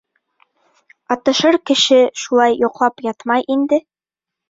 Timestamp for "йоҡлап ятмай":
2.65-3.51